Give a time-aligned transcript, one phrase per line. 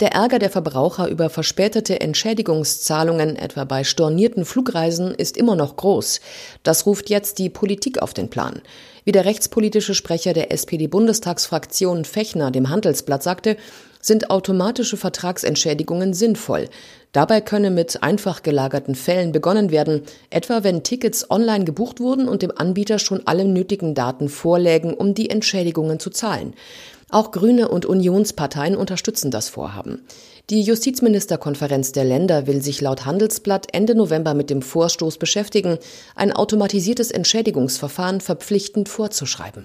[0.00, 6.20] Der Ärger der Verbraucher über verspätete Entschädigungszahlungen, etwa bei stornierten Flugreisen, ist immer noch groß.
[6.62, 8.62] Das ruft jetzt die Politik auf den Plan.
[9.04, 13.56] Wie der rechtspolitische Sprecher der SPD-Bundestagsfraktion Fechner dem Handelsblatt sagte,
[14.00, 16.68] sind automatische Vertragsentschädigungen sinnvoll.
[17.10, 22.42] Dabei könne mit einfach gelagerten Fällen begonnen werden, etwa wenn Tickets online gebucht wurden und
[22.42, 26.54] dem Anbieter schon alle nötigen Daten vorlägen, um die Entschädigungen zu zahlen.
[27.10, 30.02] Auch Grüne und Unionsparteien unterstützen das Vorhaben.
[30.50, 35.78] Die Justizministerkonferenz der Länder will sich laut Handelsblatt Ende November mit dem Vorstoß beschäftigen,
[36.14, 39.64] ein automatisiertes Entschädigungsverfahren verpflichtend vorzuschreiben.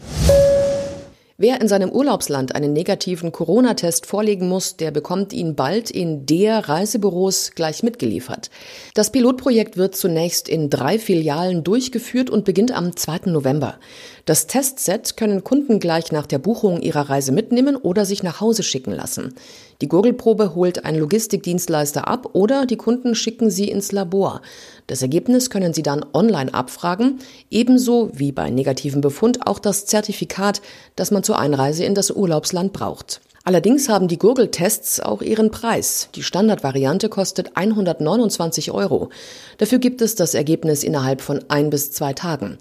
[1.36, 6.70] Wer in seinem Urlaubsland einen negativen Corona-Test vorlegen muss, der bekommt ihn bald in der
[6.70, 8.52] Reisebüros gleich mitgeliefert.
[8.94, 13.32] Das Pilotprojekt wird zunächst in drei Filialen durchgeführt und beginnt am 2.
[13.32, 13.80] November.
[14.26, 18.62] Das Testset können Kunden gleich nach der Buchung ihrer Reise mitnehmen oder sich nach Hause
[18.62, 19.34] schicken lassen.
[19.82, 24.42] Die Gurgelprobe holt ein Logistikdienstleister ab oder die Kunden schicken sie ins Labor.
[24.88, 27.20] Das Ergebnis können sie dann online abfragen,
[27.50, 30.62] ebenso wie bei negativen Befund auch das Zertifikat,
[30.96, 33.22] das man zur Einreise in das Urlaubsland braucht.
[33.46, 36.10] Allerdings haben die Gurgeltests auch ihren Preis.
[36.16, 39.10] Die Standardvariante kostet 129 Euro.
[39.58, 42.58] Dafür gibt es das Ergebnis innerhalb von ein bis zwei Tagen.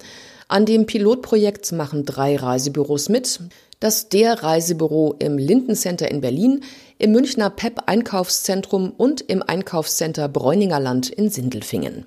[0.48, 3.40] An dem Pilotprojekt machen drei Reisebüros mit
[3.82, 6.62] das der Reisebüro im Lindencenter in Berlin,
[6.98, 12.06] im Münchner PEP Einkaufszentrum und im Einkaufscenter Bräuningerland in Sindelfingen.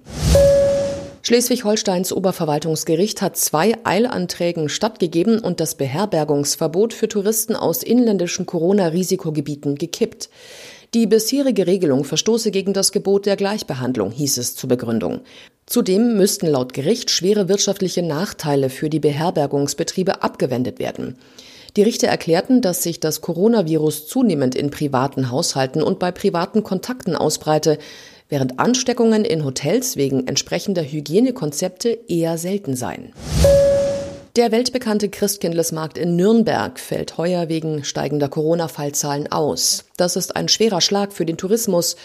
[1.27, 10.29] Schleswig-Holsteins Oberverwaltungsgericht hat zwei Eilanträgen stattgegeben und das Beherbergungsverbot für Touristen aus inländischen Corona-Risikogebieten gekippt.
[10.93, 15.21] Die bisherige Regelung verstoße gegen das Gebot der Gleichbehandlung, hieß es zur Begründung.
[15.65, 21.17] Zudem müssten laut Gericht schwere wirtschaftliche Nachteile für die Beherbergungsbetriebe abgewendet werden.
[21.75, 27.15] Die Richter erklärten, dass sich das Coronavirus zunehmend in privaten Haushalten und bei privaten Kontakten
[27.15, 27.79] ausbreite,
[28.29, 33.13] während Ansteckungen in Hotels wegen entsprechender Hygienekonzepte eher selten seien.
[34.35, 39.85] Der weltbekannte Christkindlesmarkt in Nürnberg fällt heuer wegen steigender Corona-Fallzahlen aus.
[39.95, 41.95] Das ist ein schwerer Schlag für den Tourismus,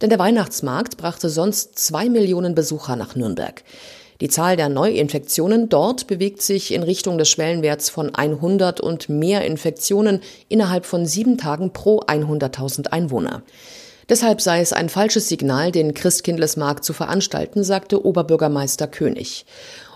[0.00, 3.64] denn der Weihnachtsmarkt brachte sonst zwei Millionen Besucher nach Nürnberg.
[4.20, 9.44] Die Zahl der Neuinfektionen dort bewegt sich in Richtung des Schwellenwerts von 100 und mehr
[9.44, 13.42] Infektionen innerhalb von sieben Tagen pro 100.000 Einwohner.
[14.10, 19.46] Deshalb sei es ein falsches Signal, den Christkindlesmarkt zu veranstalten, sagte Oberbürgermeister König.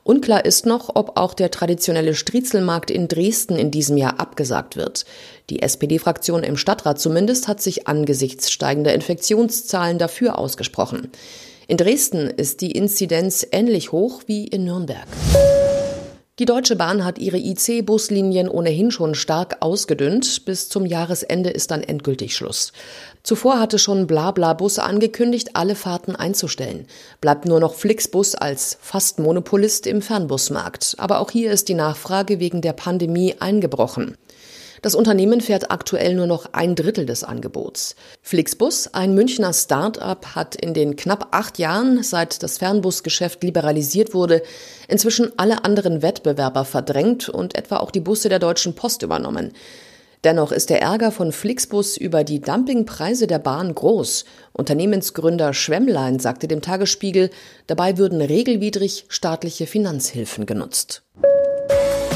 [0.04, 5.04] Unklar ist noch, ob auch der traditionelle Striezelmarkt in Dresden in diesem Jahr abgesagt wird.
[5.50, 11.10] Die SPD-Fraktion im Stadtrat zumindest hat sich angesichts steigender Infektionszahlen dafür ausgesprochen.
[11.66, 15.08] In Dresden ist die Inzidenz ähnlich hoch wie in Nürnberg.
[16.40, 20.44] Die Deutsche Bahn hat ihre IC-Buslinien ohnehin schon stark ausgedünnt.
[20.44, 22.72] Bis zum Jahresende ist dann endgültig Schluss.
[23.22, 26.88] Zuvor hatte schon Blabla-Bus angekündigt, alle Fahrten einzustellen.
[27.20, 30.96] Bleibt nur noch Flixbus als fast Monopolist im Fernbusmarkt.
[30.98, 34.16] Aber auch hier ist die Nachfrage wegen der Pandemie eingebrochen.
[34.84, 37.96] Das Unternehmen fährt aktuell nur noch ein Drittel des Angebots.
[38.20, 44.42] Flixbus, ein Münchner Start-up, hat in den knapp acht Jahren, seit das Fernbusgeschäft liberalisiert wurde,
[44.86, 49.54] inzwischen alle anderen Wettbewerber verdrängt und etwa auch die Busse der Deutschen Post übernommen.
[50.22, 54.26] Dennoch ist der Ärger von Flixbus über die Dumpingpreise der Bahn groß.
[54.52, 57.30] Unternehmensgründer Schwemmlein sagte dem Tagesspiegel,
[57.68, 61.04] dabei würden regelwidrig staatliche Finanzhilfen genutzt.